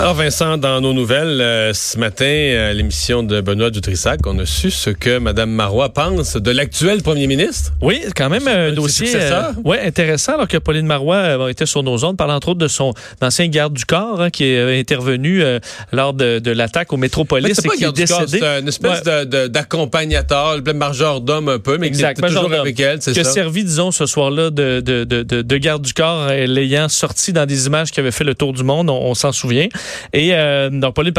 [0.00, 4.46] Alors Vincent, dans nos nouvelles, euh, ce matin, à l'émission de Benoît Dutrissac, on a
[4.46, 7.72] su ce que Mme Marois pense de l'actuel premier ministre.
[7.82, 11.66] Oui, quand même un C'est dossier euh, ouais, intéressant, alors que Pauline Marois euh, était
[11.66, 14.78] sur nos ondes, parlant entre autres de son ancien garde du corps hein, qui est
[14.78, 15.58] intervenu euh,
[15.92, 18.38] lors de, de l'attaque au Métropolis c'est et pas qui est décédé.
[18.38, 22.78] c'est une espèce de- de- d'accompagnateur, le majordome un peu, mais qui était toujours avec
[22.78, 25.92] elle, c'est qui a servi, disons, ce soir-là de, de, de, de, de garde du
[25.92, 28.94] corps, euh, l'ayant sorti dans des images qui avaient fait le tour du monde, on,
[29.02, 29.66] on s'en souvient.
[30.12, 31.12] Et euh, donc, Pauline,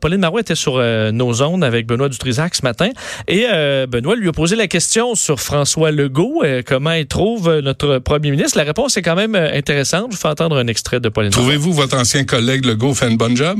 [0.00, 2.90] Pauline Marois était sur euh, nos ondes avec Benoît Dutrisac ce matin.
[3.28, 7.60] Et euh, Benoît lui a posé la question sur François Legault, euh, comment il trouve
[7.60, 8.58] notre premier ministre.
[8.58, 10.06] La réponse est quand même intéressante.
[10.10, 11.42] Je vous fais entendre un extrait de Pauline Marois.
[11.42, 13.58] Trouvez-vous votre ancien collègue Legault fait une bonne job?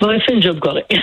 [0.00, 0.90] Bon, il fait un job correct.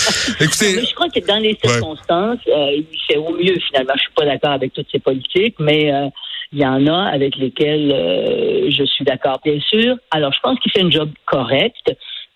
[0.40, 3.94] Écoutez, Mais je crois que dans les circonstances, euh, il fait au mieux finalement.
[3.96, 6.08] Je suis pas d'accord avec toutes ces politiques, mais euh,
[6.52, 9.96] il y en a avec lesquelles euh, je suis d'accord, bien sûr.
[10.10, 11.76] Alors, je pense qu'il fait un job correct,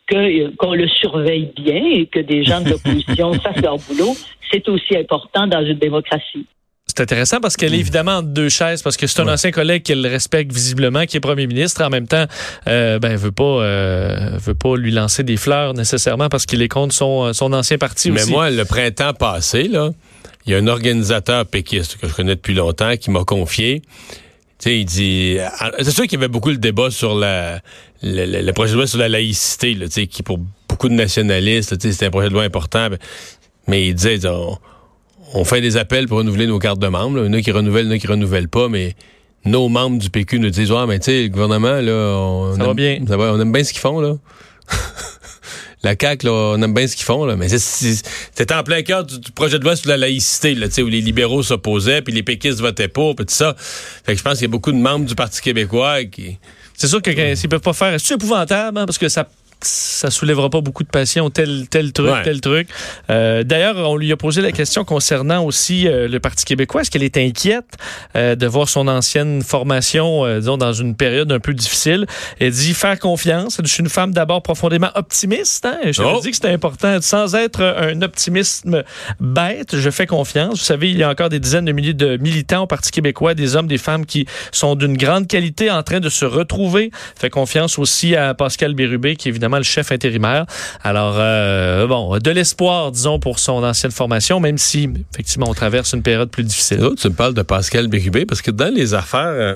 [0.07, 4.15] que euh, qu'on le surveille bien et que des gens de l'opposition fassent leur boulot.
[4.51, 6.47] C'est aussi important dans une démocratie.
[6.87, 9.83] C'est intéressant parce qu'elle est évidemment entre deux chaises, parce que c'est un ancien collègue
[9.83, 11.83] qu'elle respecte visiblement, qui est premier ministre.
[11.83, 12.27] En même temps,
[12.69, 16.63] euh, ben, elle veut pas, euh, veut pas lui lancer des fleurs nécessairement parce qu'il
[16.63, 18.31] est contre son, son ancien parti Mais aussi.
[18.31, 19.91] moi, le printemps passé, là,
[20.47, 23.83] il y a un organisateur péquiste que je connais depuis longtemps qui m'a confié.
[24.59, 25.37] Tu sais, il dit.
[25.59, 27.61] ah, C'est sûr qu'il y avait beaucoup le débat sur la,
[28.03, 30.89] le, le- le projet de loi sur la laïcité, là, tu sais, qui pour beaucoup
[30.89, 32.91] de nationalistes, tu sais, c'était un projet de loi important.
[32.91, 32.99] ben,
[33.67, 34.57] Mais il disait, on,
[35.35, 37.19] on fait des appels pour renouveler nos cartes de membres.
[37.19, 37.23] là.
[37.25, 38.95] Il y en a qui renouvellent, il y en a qui renouvellent pas, mais
[39.45, 42.63] nos membres du PQ nous disent, ouais, mais tu sais, le gouvernement, là, on, Ça
[42.65, 42.99] va aime- bien.
[43.07, 44.15] ça va, on aime bien ce qu'ils font, là.
[45.85, 49.05] La CAQ, là, on aime bien ce qu'ils font, là, mais c'était en plein cœur
[49.05, 52.61] du, projet de loi sur la laïcité, là, où les libéraux s'opposaient, puis les péquistes
[52.61, 53.55] votaient pour, puis tout ça.
[53.59, 56.39] Fait que je pense qu'il y a beaucoup de membres du Parti québécois qui...
[56.77, 59.29] C'est sûr que s'ils peuvent pas faire, c'est épouvantable hein, parce que ça
[59.61, 62.23] ça soulèvera pas beaucoup de passion, tel, tel truc, Ouais.
[62.23, 62.69] tel truc.
[63.11, 66.83] Euh, D'ailleurs, on lui a posé la question concernant aussi euh, le Parti québécois.
[66.83, 67.65] Est-ce qu'elle est inquiète
[68.17, 72.07] euh, de voir son ancienne formation, disons, dans une période un peu difficile?
[72.41, 73.59] Elle dit faire confiance.
[73.63, 75.65] Je suis une femme d'abord profondément optimiste.
[75.67, 75.79] Hein?
[75.91, 76.21] Je Oh.
[76.23, 77.01] dit que c'était important.
[77.01, 78.83] Sans être un optimisme
[79.21, 80.59] bête, je fais confiance.
[80.59, 83.35] Vous savez, il y a encore des dizaines de milliers de militants au Parti québécois,
[83.35, 86.91] des hommes, des femmes qui sont d'une grande qualité en train de se retrouver.
[87.17, 90.47] Fait confiance aussi à Pascal Bérubé, qui est le chef intérimaire.
[90.83, 95.93] Alors, euh, bon, de l'espoir, disons, pour son ancienne formation, même si, effectivement, on traverse
[95.93, 96.81] une période plus difficile.
[97.01, 99.21] Tu me parles de Pascal Bérubé, parce que dans les affaires...
[99.27, 99.55] euh,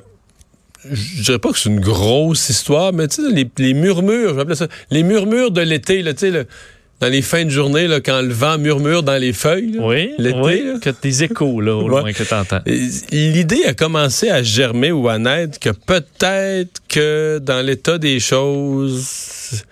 [0.91, 4.35] je dirais pas que c'est une grosse histoire, mais tu sais, les, les murmures, je
[4.35, 6.47] vais appeler ça, les murmures de l'été, tu sais, le-
[7.01, 10.11] dans les fins de journée, là, quand le vent murmure dans les feuilles, là, Oui,
[10.19, 10.79] l'été, oui, là.
[10.81, 11.89] que des échos, là, au Ouais.
[12.01, 12.61] loin que t'entends.
[13.13, 19.65] L'idée a commencé à germer ou à naître que peut-être que dans l'état des choses,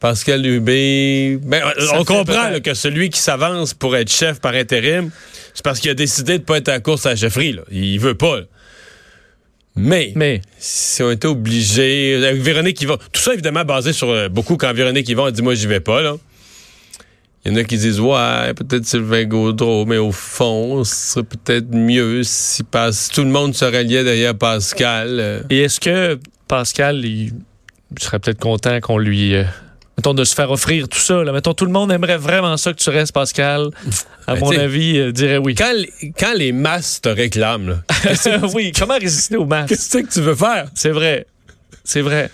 [0.00, 1.62] Pascal Lubé, ben,
[1.94, 5.10] on comprend là, que celui qui s'avance pour être chef par intérim,
[5.52, 7.52] c'est parce qu'il a décidé de pas être à la course à la chefferie.
[7.52, 7.62] Là.
[7.70, 8.38] Il veut pas.
[8.38, 8.42] là.
[9.76, 14.28] Mais, Mais, si on était obligé, avec Véronique Yvon, tout ça évidemment basé sur euh,
[14.28, 16.16] beaucoup quand Véronique Yvon a dit moi j'y vais pas là.
[17.44, 21.22] Il y en a qui disent ouais peut-être Sylvain Gaudreau, mais au fond ce serait
[21.24, 25.18] peut-être mieux si, pas- si tout le monde se ralliait derrière Pascal.
[25.20, 25.42] euh.
[25.50, 26.18] et est-ce que
[26.48, 27.32] Pascal, il
[27.98, 29.34] serait peut-être content qu'on lui...
[29.36, 29.44] euh,
[30.00, 31.22] mettons, de se faire offrir tout ça.
[31.22, 31.30] Là.
[31.32, 33.68] Mettons, tout le monde aimerait vraiment ça que tu restes, Pascal.
[34.26, 35.54] À Ben, mon avis, euh, dirait oui.
[35.54, 39.68] Quand, les- quand les masses te réclament, là, oui, comment résister aux masses?
[39.68, 40.66] qu'est-ce que tu veux faire?
[40.74, 41.26] C'est vrai.
[41.84, 42.30] C'est vrai.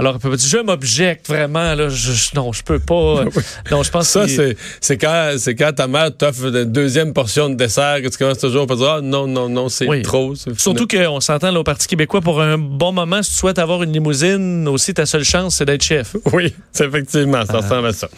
[0.00, 1.88] Alors, je m'objecte vraiment, là?
[1.88, 3.24] Je, je- non, je peux pas.
[3.72, 7.12] Non, je pense Ça, qu'il- c'est, c'est quand, c'est quand ta mère t'offre une deuxième
[7.12, 10.02] portion de dessert que tu commences toujours par dire Ah non, non, non, c'est Oui.
[10.02, 10.34] trop.
[10.36, 13.22] c'est Surtout qu'on s'entend là, au Parti québécois pour un bon moment.
[13.24, 16.14] Si tu souhaites avoir une limousine, aussi, ta seule chance, c'est d'être chef.
[16.32, 18.08] Oui, c'est effectivement, ça ressemble à ça.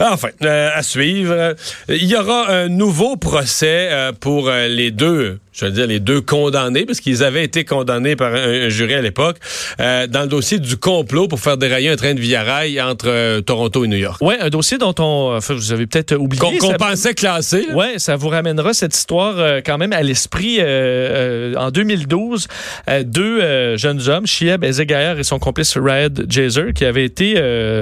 [0.00, 1.32] Enfin, euh, à suivre.
[1.34, 1.54] euh,
[1.88, 6.00] Il y aura un nouveau procès euh, pour euh, les deux je veux dire les
[6.00, 9.36] deux condamnés, parce qu'ils avaient été condamnés par un, un jury à l'époque,
[9.80, 13.08] euh, dans le dossier du complot pour faire dérailler un train de via rail entre
[13.08, 14.18] euh, Toronto et New York.
[14.20, 16.58] Oui, un dossier dont on, enfin, vous avez peut-être oublié.
[16.58, 17.66] Qu'on pensait classé.
[17.74, 20.60] Ouais, ça vous ramènera cette histoire euh, quand même à l'esprit.
[20.60, 22.48] en 2012,
[22.88, 27.34] euh, deux jeunes hommes, Shieb Ezegayer et son complice Rad Jazer, qui avaient été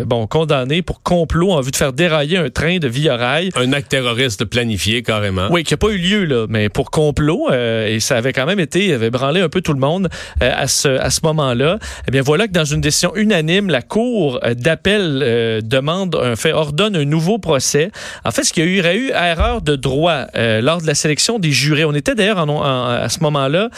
[0.06, 3.50] bon condamnés pour complot en vue de faire dérailler un train de via rail.
[3.56, 5.48] Un acte terroriste planifié carrément.
[5.50, 8.46] Oui, qui n'a pas eu lieu, là, mais pour complot, euh, et ça avait quand
[8.46, 10.08] même été, avait branlé un peu tout le monde
[10.42, 11.78] euh, à ce, à ce moment-là.
[12.08, 16.52] Eh bien, voilà que dans une décision unanime, la Cour d'appel euh, demande, un fait,
[16.52, 17.90] ordonne un nouveau procès.
[18.24, 21.52] En fait, ce qu'il y aurait eu erreur de droit lors de la sélection des
[21.52, 21.84] jurés.
[21.84, 23.68] On était d'ailleurs à ce moment-là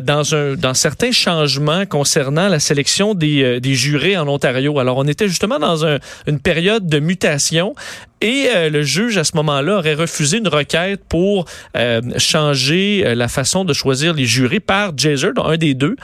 [0.00, 4.78] dans, un, dans certains changements concernant la sélection des, des jurés en Ontario.
[4.78, 7.74] Alors, on était justement dans un- une période de mutation
[8.20, 13.14] et euh, le juge, à ce moment-là, aurait refusé une requête pour euh, changer euh,
[13.14, 15.96] la façon de choisir les jurés par dont un des deux.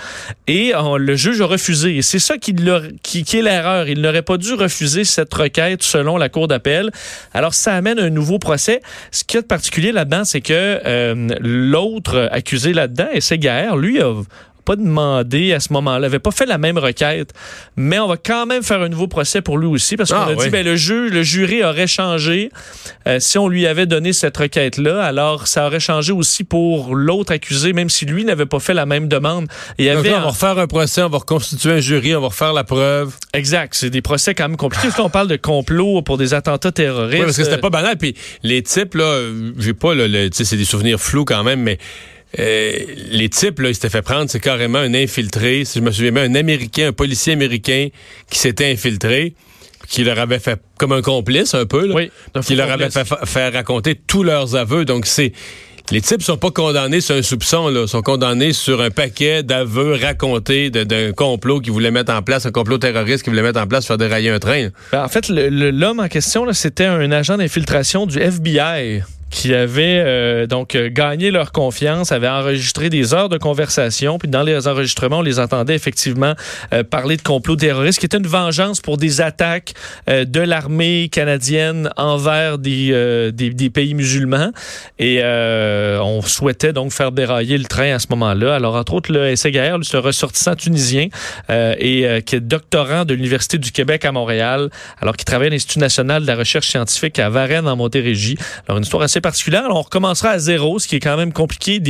[0.47, 1.97] Et euh, le juge a refusé.
[1.97, 2.55] Et c'est ça qui,
[3.03, 3.89] qui, qui est l'erreur.
[3.89, 6.91] Il n'aurait pas dû refuser cette requête selon la Cour d'appel.
[7.33, 8.81] Alors, ça amène un nouveau procès.
[9.11, 14.13] Ce a de particulier là-dedans, c'est que euh, l'autre accusé là-dedans, et Segaer, lui, a
[14.65, 17.33] pas demandé à ce moment-là, avait pas fait la même requête,
[17.77, 20.25] mais on va quand même faire un nouveau procès pour lui aussi parce qu'on Ah,
[20.31, 20.45] a oui.
[20.45, 22.51] dit ben le juge, le jury aurait changé
[23.07, 27.33] euh, si on lui avait donné cette requête-là, alors ça aurait changé aussi pour l'autre
[27.33, 29.47] accusé, même si lui n'avait pas fait la même demande.
[29.79, 32.29] Il avait là, on va refaire un procès, on va reconstituer un jury, on va
[32.29, 33.15] refaire la preuve.
[33.33, 34.89] exact, c'est des procès quand même compliqués.
[34.89, 37.19] Parce qu'on parle de complot pour des attentats terroristes.
[37.19, 37.97] Oui, parce que c'était pas banal.
[37.99, 41.79] Puis les types, là, euh, j'ai pas, le, c'est des souvenirs flous quand même, mais
[42.39, 42.73] euh,
[43.11, 45.65] les types, là, ils s'étaient fait prendre, c'est carrément un infiltré.
[45.65, 47.89] Si je me souviens bien, un Américain, un policier américain
[48.31, 49.35] qui s'était infiltré,
[49.89, 52.11] qui leur avait fait comme un complice un peu, là, Oui,
[52.45, 54.85] qui leur avait fait fa- faire raconter tous leurs aveux.
[54.85, 55.33] Donc c'est
[55.91, 59.99] les types sont pas condamnés sur un soupçon, là, sont condamnés sur un paquet d'aveux
[60.01, 63.67] racontés d'un complot qu'ils voulaient mettre en place, un complot terroriste qu'ils voulaient mettre en
[63.67, 64.69] place pour faire dérailler un train.
[64.93, 69.03] Ben, en fait, l'homme en question, là, c'était un agent d'infiltration du FBI
[69.35, 74.29] qui avait euh, donc euh, gagné leur confiance, avait enregistré des heures de conversation, puis
[74.29, 76.35] dans les enregistrements, on les entendait effectivement
[76.73, 79.75] euh, parler de complot terroriste, qui était une vengeance pour des attaques
[80.09, 84.53] euh, de l'armée canadienne envers des, euh, des, des pays musulmans.
[85.01, 88.55] Et euh, on souhaitait donc faire dérailler le train à ce moment-là.
[88.55, 91.09] Alors, entre autres, le SGR, un ressortissant tunisien
[91.51, 94.71] et qui est doctorant de l'Université du Québec à Montréal,
[95.01, 98.37] alors qu'il travaille à l'Institut national de la recherche scientifique à Varennes, en Montérégie.
[98.67, 99.65] Alors, une histoire assez particulière.
[99.71, 101.83] On recommencera à zéro, ce qui est quand même compliqué.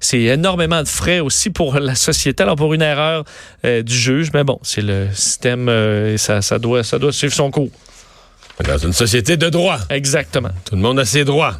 [0.00, 3.24] C'est énormément de frais aussi pour la société, alors pour une erreur
[3.64, 4.30] euh, du juge.
[4.32, 7.70] Mais bon, c'est le système euh, et ça doit suivre son cours.
[8.62, 9.78] Dans une société de droit.
[9.90, 10.50] Exactement.
[10.64, 11.54] Tout le monde a ses droits.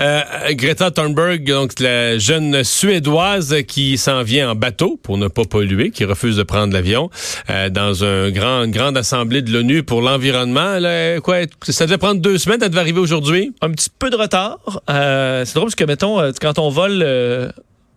[0.00, 5.44] Euh, Greta Thunberg, donc la jeune Suédoise qui s'en vient en bateau pour ne pas
[5.44, 7.10] polluer, qui refuse de prendre l'avion,
[7.48, 10.78] euh, dans un grand, une grande assemblée de l'ONU pour l'environnement.
[10.80, 13.52] Là, quoi, ça devait prendre deux semaines, elle devait arriver aujourd'hui?
[13.60, 14.58] un petit peu de retard.
[14.90, 17.52] Euh, c'est drôle parce que, mettons, euh, quand on vole...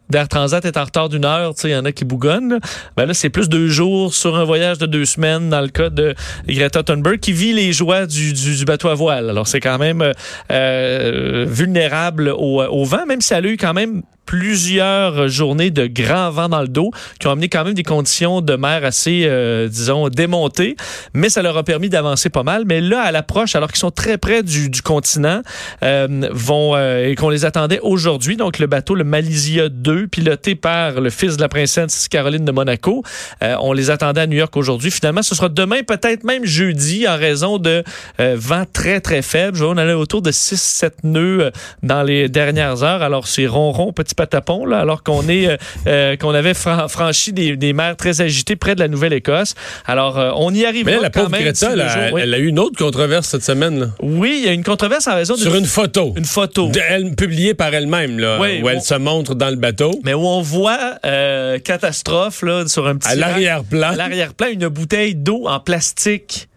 [0.10, 2.54] d'Air Transat est en retard d'une heure, il y en a qui bougonnent.
[2.54, 2.60] là.
[2.98, 5.90] Ben là, c'est plus deux jours sur un voyage de deux semaines dans le cas
[5.90, 6.14] de
[6.48, 9.30] Greta Thunberg qui vit les joies du, du, du bateau à voile.
[9.30, 10.12] Alors, c'est quand même euh,
[10.52, 15.88] euh, vulnérable au, au vent, même si elle a eu quand même plusieurs journées de
[15.88, 19.24] grand vent dans le dos qui ont amené quand même des conditions de mer assez,
[19.26, 20.76] euh, disons, démontées,
[21.14, 22.64] mais ça leur a permis d'avancer pas mal.
[22.66, 25.42] Mais là, à l'approche, alors qu'ils sont très près du, du continent,
[25.84, 30.56] euh, vont euh, et qu'on les attendait aujourd'hui, donc le bateau, le Malaysia 2, piloté
[30.56, 33.04] par le fils de la princesse Caroline de Monaco,
[33.44, 34.92] euh, on les attendait à New York aujourd'hui.
[34.92, 37.84] Finalement, ce sera demain, peut-être même jeudi, en raison de
[38.20, 39.58] euh, vent très, très faible.
[39.58, 41.52] Je vois, on allait autour de 6-7 nœuds euh,
[41.84, 43.02] dans les dernières heures.
[43.02, 45.58] Alors, c'est ronron, petit patapon, là, alors qu'on est euh,
[45.88, 49.56] euh, qu'on avait fran- franchi des, des mers très agitées près de la Nouvelle-Écosse.
[49.86, 50.86] Alors, euh, on y arrive.
[50.86, 52.14] Mais la pauvre Greta, elle, a- jours.
[52.14, 52.22] oui.
[52.24, 55.08] elle a eu une autre controverse cette semaine, là, Oui, il y a une controverse
[55.08, 56.14] en raison sur d'une une photo.
[56.18, 56.70] une photo.
[56.70, 59.92] De- elle, publiée par elle-même, là, Oui, où elle se montre dans le bateau.
[60.04, 63.90] Mais où on voit euh, catastrophe là, sur un petit À l'arrière-plan.
[63.90, 66.48] à l'arrière-plan une bouteille d'eau en plastique.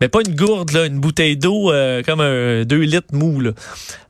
[0.00, 3.40] Mais pas une gourde, là, une bouteille d'eau euh, comme un 2 litres mou.
[3.40, 3.52] Là.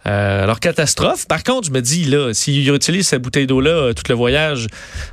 [0.06, 1.26] Euh, alors, catastrophe.
[1.26, 4.66] Par contre, je me dis, là, s'ils utilisent cette bouteille d'eau-là euh, tout le voyage,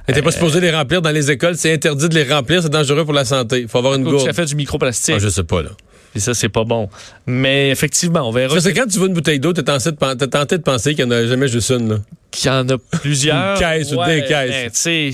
[0.07, 1.57] n'était pas supposée les remplir dans les écoles.
[1.57, 2.63] C'est interdit de les remplir.
[2.63, 3.61] C'est dangereux pour la santé.
[3.61, 4.25] Il faut avoir une gourde.
[4.25, 5.15] ça fait du microplastique.
[5.17, 5.69] Ah, je sais pas, là.
[6.15, 6.89] Et ça, c'est pas bon.
[7.25, 10.57] Mais effectivement, on verra c'est quand tu vois une bouteille d'eau, t'es tenté, de tenté
[10.57, 11.95] de penser qu'il n'y en a jamais juste une, là.
[12.31, 13.53] qu'il y en a plusieurs.
[13.55, 14.69] Une caisse ou des caisses.
[14.73, 15.11] c'est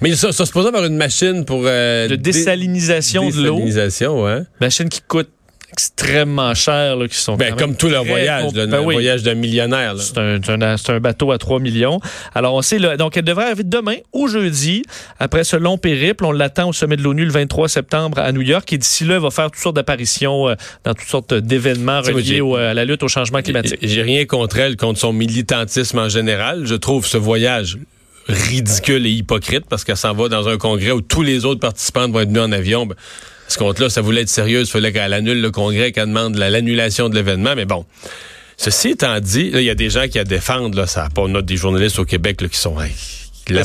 [0.00, 1.62] Mais ça, ça se pose avoir une machine pour...
[1.64, 3.54] euh, de dé- désalinisation de l'eau.
[3.56, 4.42] Désalinisation, ouais.
[4.60, 5.28] Machine qui coûte
[5.70, 8.94] extrêmement chers, là, qui sont Ben, comme tout leur voyage, là, Ben le oui.
[8.94, 9.94] voyage d'un millionnaire.
[9.98, 12.00] C'est un, un- bateau à 3 millions.
[12.34, 14.82] Alors, on sait, là, donc elle devrait arriver demain ou jeudi.
[15.20, 18.40] Après ce long périple, on l'attend au sommet de l'ONU le 23 septembre à New
[18.42, 18.72] York.
[18.72, 22.40] Et d'ici là, elle va faire toutes sortes d'apparitions euh, dans toutes sortes d'événements reliés
[22.40, 23.78] au- à la lutte au changement climatique.
[23.82, 26.66] J'ai rien contre elle, contre son militantisme en général.
[26.66, 27.76] Je trouve ce voyage
[28.26, 32.08] ridicule et hypocrite parce qu'elle s'en va dans un congrès où tous les autres participants
[32.08, 32.86] vont être venus en avion.
[32.86, 32.94] Ben,
[33.48, 34.60] ce compte-là, ça voulait être sérieux.
[34.60, 37.54] Il fallait qu'elle annule le congrès, qu'elle demande la- l'annulation de l'événement.
[37.56, 37.84] Mais bon,
[38.56, 40.74] ceci étant dit, il y a des gens qui la défendent.
[40.74, 42.80] Là, ça pas note des journalistes au Québec là, qui sont...
[42.80, 42.92] hey,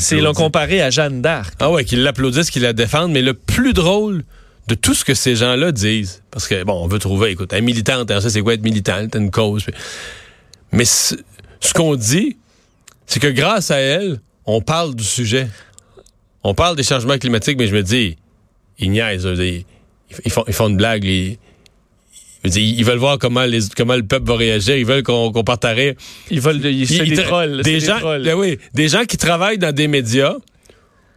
[0.00, 1.54] C'est l'ont comparé à Jeanne d'Arc.
[1.60, 3.12] Ah ouais, qui l'applaudissent, qui la défendent.
[3.12, 4.24] Mais le plus drôle
[4.66, 7.60] de tout ce que ces gens-là disent, parce que, bon, on veut trouver, écoute, un
[7.60, 9.64] militante, hein, ça c'est quoi être militant, t'as une cause.
[9.64, 9.74] puis-
[10.72, 11.14] Mais ce,
[11.74, 12.38] qu'on dit,
[13.06, 15.48] c'est que grâce à elle, on parle du sujet.
[16.42, 18.16] On parle des changements climatiques, mais je me dis,
[18.78, 19.28] ils niaisent.
[19.38, 19.64] Ils,
[20.24, 21.04] ils font, ils font une blague.
[21.04, 21.38] Ils,
[22.44, 24.76] ils veulent voir comment, les, comment le peuple va réagir.
[24.76, 25.94] Ils veulent qu'on qu'on parte à rire.
[26.30, 27.62] Ils veulent, ils, des.
[27.62, 28.24] Des gens, des trolls.
[28.24, 30.34] ben oui, des gens qui travaillent dans des médias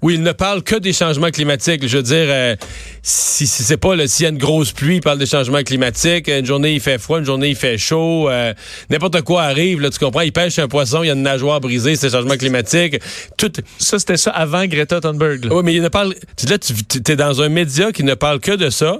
[0.02, 1.88] où ils ne parlent que des changements climatiques.
[1.88, 2.56] Je veux dire, euh,
[3.02, 5.64] si, si c'est pas le s'il y a une grosse pluie, ils parlent des changements
[5.64, 6.28] climatiques.
[6.28, 8.30] Une journée il fait froid, une journée il fait chaud.
[8.30, 8.54] euh,
[8.90, 10.22] N'importe quoi arrive, là, tu comprends.
[10.22, 13.00] Ils pêchent un poisson, il y a une nageoire brisée, c'est changements climatiques.
[13.38, 13.52] Tout.
[13.80, 15.46] Ça, c'était ça avant Greta Thunberg.
[15.46, 15.56] là.
[15.56, 16.14] Oui, mais il ne parle.
[16.36, 16.74] Tu là, tu
[17.12, 18.98] es dans un média qui ne parle que de ça.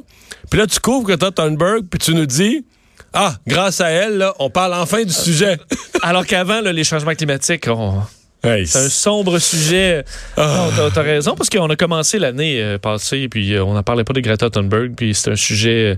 [0.50, 2.66] Puis là, tu couvres Greta Thunberg, puis tu nous dis.
[3.14, 5.58] Ah, grâce à elle, là, on parle enfin du sujet.
[6.04, 8.02] Alors qu'avant, là, les changements climatiques, on-
[8.44, 10.06] Hey, c'est un sombre sujet.
[10.38, 14.04] Non, t'as- raison, parce qu'on a commencé l'année euh, passée, puis euh, on n'en parlait
[14.04, 15.98] pas de Greta Thunberg, puis c'est un sujet,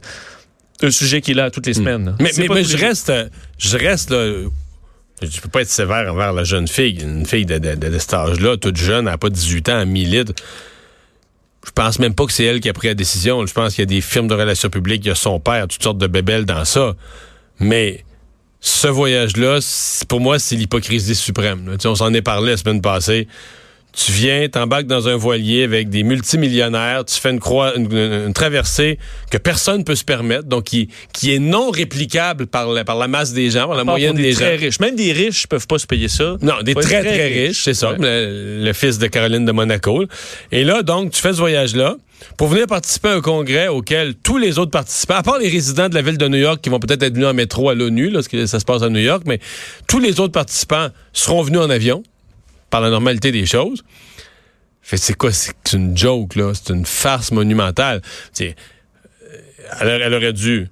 [0.83, 2.05] euh, un sujet qui est là toutes les semaines.
[2.05, 2.15] là.
[2.19, 2.31] Mais,
[2.63, 3.11] je reste,
[3.57, 4.43] je reste là.
[5.21, 7.01] Je peux pas être sévère envers la jeune fille.
[7.01, 9.77] Une fille de, de, de, de cet âge-là, toute jeune, elle n'a pas 18 ans,
[9.79, 10.33] à 1000 litres.
[11.65, 13.45] Je pense même pas que c'est elle qui a pris la décision.
[13.45, 15.67] Je pense qu'il y a des firmes de relations publiques, il y a son père,
[15.67, 16.95] toutes sortes de bébelles dans ça.
[17.59, 18.05] Mais
[18.61, 19.59] ce voyage-là,
[20.07, 21.65] pour moi, c'est l'hypocrisie suprême.
[21.73, 23.27] Tu sais, on s'en est parlé la semaine passée.
[23.91, 28.99] Tu viens, t'embarques dans un voilier avec des multimillionnaires, tu fais une, croix, une, traversée
[29.31, 33.07] que personne peut se permettre, donc qui, qui est non réplicable par la, par la
[33.07, 34.39] masse des gens, par la moyenne des des gens.
[34.41, 34.79] très riches.
[34.79, 36.37] Même des riches peuvent pas se payer ça.
[36.41, 37.91] Non, des très, très, riches, c'est ça.
[37.93, 37.97] Ouais.
[37.99, 40.05] Le, le fils de Caroline de Monaco.
[40.51, 41.95] Et là, donc, tu fais ce voyage-là
[42.37, 45.89] pour venir participer à un congrès auquel tous les autres participants, à part les résidents
[45.89, 48.11] de la ville de New York qui vont peut-être être venus en métro à l'ONU,
[48.11, 49.39] parce que ça se passe à New York, mais
[49.87, 52.03] tous les autres participants seront venus en avion,
[52.69, 53.83] par la normalité des choses.
[54.81, 55.31] C'est quoi?
[55.31, 56.53] C'est une joke, là?
[56.53, 58.01] C'est une farce monumentale.
[58.39, 58.55] Elle,
[59.81, 60.67] elle aurait dû,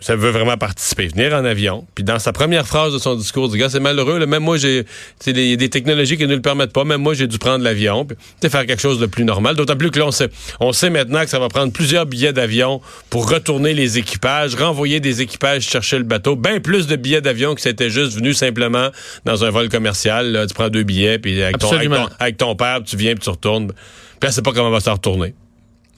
[0.00, 1.86] ça veut vraiment participer, venir en avion.
[1.94, 4.18] Puis dans sa première phrase de son discours, du gars, c'est malheureux.
[4.18, 4.84] là, même moi, j'ai,
[5.26, 6.84] il y a des technologies qui ne le permettent pas.
[6.84, 8.04] Même moi, j'ai dû prendre l'avion.
[8.04, 8.16] Puis,
[8.48, 9.56] faire quelque chose de plus normal.
[9.56, 12.32] D'autant plus que là, on sait, on sait maintenant que ça va prendre plusieurs billets
[12.32, 16.36] d'avion pour retourner les équipages, renvoyer des équipages chercher le bateau.
[16.36, 18.88] Bien plus de billets d'avion que c'était juste venu simplement
[19.24, 20.32] dans un vol commercial.
[20.32, 20.46] là.
[20.46, 22.08] tu prends deux billets, puis avec ton, avec, Absolument.
[22.08, 23.68] ton, avec ton père, puis tu viens, puis tu retournes.
[23.68, 25.34] Puis elle sait pas comment va s'en retourner.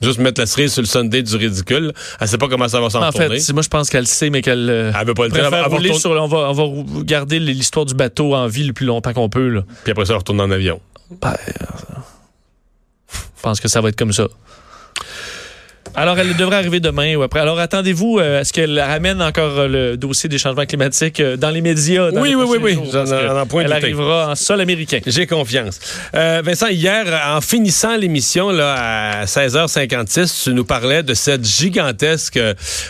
[0.01, 1.93] Juste mettre la cerise sur le Sunday du ridicule.
[2.19, 4.29] Elle sait pas comment ça va s'en En fait, moi, je pense qu'elle le sait,
[4.29, 6.11] mais qu'elle euh, Elle veut pas le préfère rouler sur...
[6.11, 9.29] On va, on va rou- garder l'histoire du bateau en vie le plus longtemps qu'on
[9.29, 9.49] peut.
[9.49, 9.63] Là.
[9.83, 10.79] Puis après ça, elle retourne en avion.
[13.13, 14.27] Je pense que ça va être comme ça.
[15.93, 17.41] Alors, elle devrait arriver demain ou après.
[17.41, 21.35] Alors, attendez-vous euh, à ce qu'elle ramène encore euh, le dossier des changements climatiques euh,
[21.35, 22.11] dans les médias.
[22.11, 23.61] dans Oui, les oui, oui, oui.
[23.63, 24.99] Elle arrivera en sol américain.
[25.05, 25.79] J'ai confiance.
[26.15, 32.39] Euh, Vincent, hier, en finissant l'émission à 16h56, tu nous parlais de cette gigantesque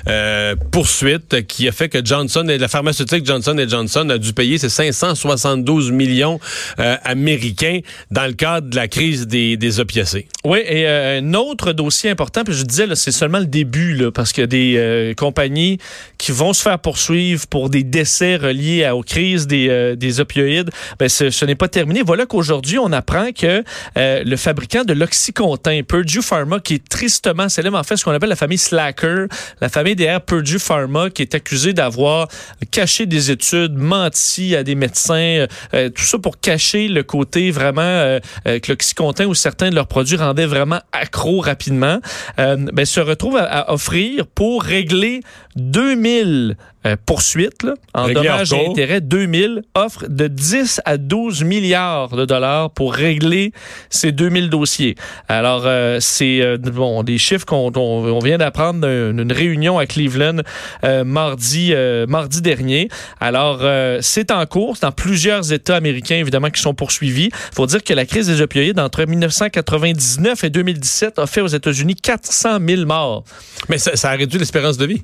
[0.08, 4.60] euh, poursuite qui a fait que Johnson et la pharmaceutique Johnson Johnson a dû payer
[4.60, 6.40] ses 572 millions
[6.80, 7.80] euh, américains
[8.12, 10.28] dans le cadre de la crise des, des opiacés.
[10.44, 14.32] Oui, et un autre dossier important, puis je disais, c'est seulement le début, là, parce
[14.32, 15.78] qu'il y a des euh, compagnies
[16.18, 20.20] qui vont se faire poursuivre pour des décès reliés à- aux crises des, euh, des
[20.20, 20.70] opioïdes.
[21.00, 22.02] Ben, ce, ce n'est pas terminé.
[22.06, 23.64] Voilà qu'aujourd'hui, on apprend que
[23.98, 28.12] euh, le fabricant de l'Oxycontin, Purdue Pharma, qui est tristement célèbre, en fait, ce qu'on
[28.12, 29.26] appelle la famille Slacker,
[29.62, 32.28] la famille derrière Purdue Pharma, qui est accusée d'avoir
[32.72, 37.52] caché des études, menti à des médecins, euh, euh, tout ça pour cacher le côté
[37.52, 42.00] vraiment euh, que l'Oxycontin ou certains de leurs produits rendaient vraiment accro rapidement,
[42.40, 45.22] euh, ben, se retrouve à, à offrir pour régler
[45.56, 46.56] 2000
[46.88, 52.10] euh, poursuites là, en Régler dommages et intérêts, 2000 offre de 10 à 12 milliards
[52.10, 53.52] de dollars pour régler
[53.92, 54.96] ces 2000 dossiers.
[55.28, 59.86] Alors, euh, c'est euh, bon, des chiffres qu'on on, on vient d'apprendre d'une réunion à
[59.86, 60.38] Cleveland
[60.84, 61.72] euh, mardi,
[62.08, 62.90] mardi dernier.
[63.20, 63.62] Alors,
[64.02, 67.30] c'est en cours, dans plusieurs États américains, évidemment, qui sont poursuivis.
[67.32, 71.48] Il faut dire que la crise des opioïdes entre 1999 et 2017 a fait aux
[71.48, 73.24] États-Unis 400 000 morts.
[73.70, 75.04] Mais ça, ça a réduit l'espérance de vie.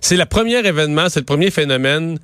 [0.00, 2.18] c'est le premier événement, c'est le premier phénomène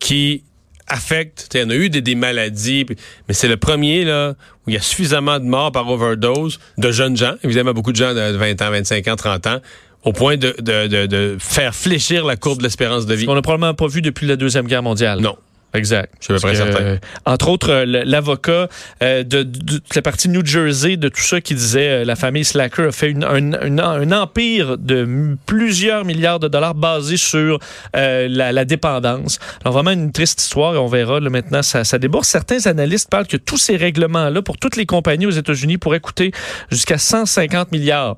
[0.00, 0.44] qui
[0.88, 1.48] affecte.
[1.54, 2.86] Il y en a eu des, des maladies,
[3.28, 4.34] mais c'est le premier là
[4.66, 7.96] où il y a suffisamment de morts par overdose de jeunes gens, évidemment beaucoup de
[7.96, 9.60] gens de 20 ans, 25 ans, 30 ans,
[10.04, 13.26] au point de, de, de, de faire fléchir la courbe de l'espérance de vie.
[13.28, 15.20] On n'a probablement pas vu depuis la Deuxième Guerre mondiale.
[15.20, 15.36] Non.
[15.74, 16.12] Exact.
[16.20, 16.82] Je suis près que, certain.
[16.82, 18.68] euh, entre autres, euh, l'avocat
[19.02, 22.44] euh, de, de- de la partie New Jersey de tout ça qui disait la famille
[22.44, 27.58] Slacker a fait une- un, un- un empire de plusieurs milliards de dollars basé sur
[27.96, 29.38] euh, la, la dépendance.
[29.64, 32.24] Alors vraiment une triste histoire et on verra là, maintenant ça, ça déborde.
[32.24, 36.32] Certains analystes parlent que tous ces règlements-là pour toutes les compagnies aux États-Unis pourraient coûter
[36.70, 38.16] jusqu'à 150 milliards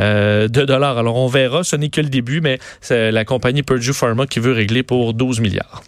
[0.00, 0.98] euh, de dollars.
[0.98, 4.40] Alors on verra, ce n'est que le début, mais c'est la compagnie Purdue Pharma qui
[4.40, 5.82] veut régler pour 12 milliards.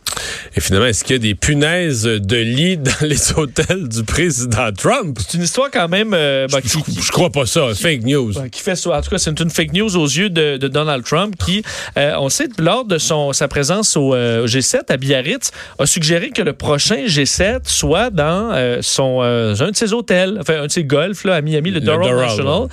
[0.57, 4.73] Et finalement, est-ce qu'il y a des punaises de lit dans les hôtels du président
[4.73, 5.19] Trump?
[5.21, 7.75] C'est une histoire quand même euh, ben, qui, qui- Je crois pas ça.
[7.75, 8.33] Fake news.
[8.35, 8.91] ben, qui fait ça.
[8.91, 11.63] En tout cas, c'est une fake news aux yeux de, de Donald Trump qui,
[11.97, 15.87] euh, on sait, lors de son, sa présence au, euh, au G7 à Biarritz, a
[15.87, 18.53] suggéré que le prochain G7 soit dans
[18.83, 21.87] son, un de ses hôtels, enfin un de ses golfs là, à Miami, le, Le
[21.87, 22.69] Doral National.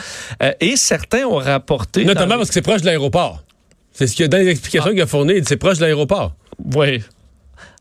[0.60, 2.04] Et certains ont rapporté...
[2.06, 3.44] Notamment parce que c'est proche de l'aéroport.
[3.92, 5.42] C'est ce qu'il y a dans les explications qu'il a fournies.
[5.48, 6.34] C'est proche de l'aéroport.
[6.74, 7.02] Ouais.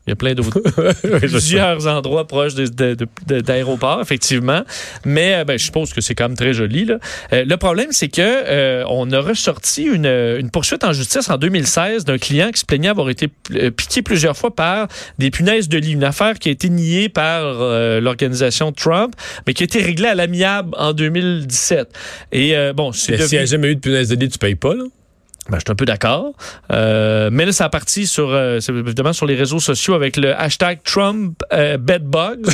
[0.07, 0.61] Il y a plein d'autres.
[1.19, 4.61] plusieurs endroits proches d'aéroports, effectivement.
[5.05, 6.85] Mais euh, ben, je suppose que c'est quand même très joli.
[6.85, 6.99] Là.
[7.33, 11.37] Euh, le problème, c'est que euh, on a ressorti une, une poursuite en justice en
[11.37, 15.69] 2016 d'un client qui se plaignait avoir été euh, piqué plusieurs fois par des punaises
[15.69, 15.93] de lit.
[15.93, 19.15] Une affaire qui a été niée par euh, l'organisation Trump,
[19.47, 21.87] mais qui a été réglée à l'amiable en 2017.
[22.31, 24.29] Et euh, bon, c'est Mais S'il n'y a devenu- jamais eu de punaise de lit,
[24.29, 24.83] tu payes pas, là?
[25.49, 26.33] Ben, je suis un peu d'accord.
[26.71, 30.35] Euh, mais là, ça a parti sur, euh, évidemment sur les réseaux sociaux avec le
[30.35, 32.41] hashtag Trump euh, bedbugs.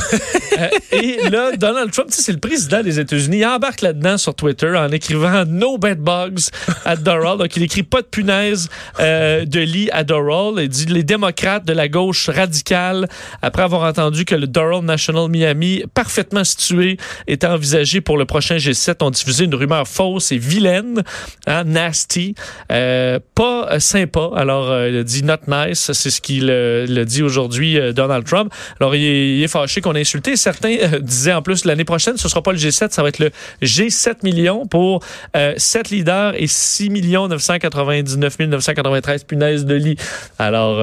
[0.59, 4.17] Euh, et là, Donald Trump, tu sais, c'est le président des États-Unis, il embarque là-dedans
[4.17, 6.49] sur Twitter en écrivant No bedbugs
[6.83, 7.37] at Doral.
[7.37, 8.67] Donc, il écrit pas de punaise
[8.99, 10.61] euh, de lit à Doral.
[10.61, 13.07] Il dit les démocrates de la gauche radicale,
[13.41, 18.57] après avoir entendu que le Doral National Miami, parfaitement situé, était envisagé pour le prochain
[18.57, 21.01] G7, ont diffusé une rumeur fausse et vilaine,
[21.47, 22.35] hein, nasty.
[22.81, 24.29] Euh, pas euh, sympa.
[24.35, 25.91] Alors, euh, il dit not nice.
[25.91, 28.51] C'est ce qu'il euh, a dit aujourd'hui, Donald Trump.
[28.79, 30.35] Alors, il est, fâché qu'on a insulté.
[30.35, 33.31] Certains disaient en plus l'année prochaine, ce sera pas le G7, ça va être le
[33.61, 35.03] G7 millions pour
[35.35, 39.97] euh, 7 leaders et 6 999 993 punaises de lit.
[40.39, 40.77] Alors,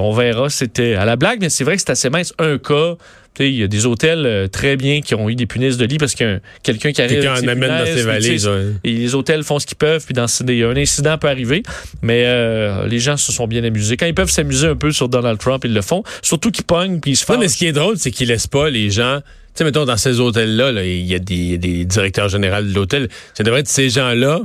[0.00, 0.48] on verra.
[0.50, 2.32] C'était à la blague, mais c'est vrai que c'est assez mince.
[2.38, 2.96] Un cas.
[3.38, 5.96] Il y a des hôtels euh, très bien qui ont eu des punaises de lit
[5.96, 8.46] parce qu'il y a un- quelqu'un qui arrive Quelqu'un avec en amène dans ses valises.
[8.46, 8.64] ouais.
[8.84, 11.62] et les hôtels font ce qu'ils peuvent, puis dans des, un incident peut arriver.
[12.02, 13.96] Mais euh, les gens se sont bien amusés.
[13.96, 16.02] Quand ils peuvent s'amuser un peu sur Donald Trump, ils le font.
[16.20, 17.32] Surtout qu'ils pognent, puis ils se font.
[17.34, 19.20] Non, mais ce qui est drôle, c'est qu'ils laissent pas les gens.
[19.20, 22.74] Tu sais, mettons, dans ces hôtels-là, là, il y a des, des directeurs généraux de
[22.74, 23.08] l'hôtel.
[23.34, 24.40] Ça devrait être ces gens-là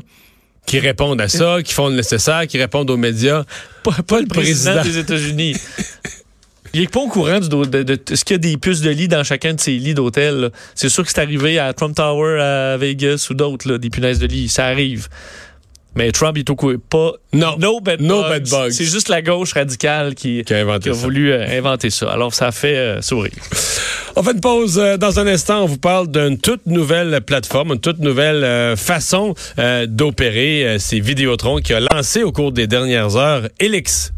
[0.66, 3.44] qui répondent à ça, qui font le nécessaire, qui répondent aux médias.
[3.84, 4.74] pas, pas le président.
[4.76, 5.56] président des États-Unis.
[6.78, 8.82] Il est pas au courant du, de, de- de- est-ce qu'il y a des puces
[8.82, 10.52] de lit dans chacun de ces lits d'hôtel.
[10.76, 14.28] C'est sûr que c'est arrivé à Trump Tower à Vegas ou d'autres, des punaises de
[14.28, 14.48] lit.
[14.48, 15.08] Ça arrive.
[15.96, 16.76] Mais Trump, il est au courant.
[16.88, 17.14] Pas.
[17.34, 17.58] Non.
[17.58, 18.30] No bed No bugs.
[18.30, 18.70] bed bugs.
[18.72, 21.00] C'est juste la gauche radicale qui, Qui a inventé qui a ça.
[21.02, 22.12] voulu euh, inventer ça.
[22.12, 23.32] Alors, ça fait euh, sourire.
[24.16, 24.78] On fait une pause.
[24.78, 28.76] euh, Dans un instant, on vous parle d'une toute nouvelle plateforme, une toute nouvelle euh,
[28.76, 29.34] façon
[29.88, 30.76] d'opérer.
[30.78, 34.14] C'est Vidéotron qui a lancé au cours des dernières heures Elix.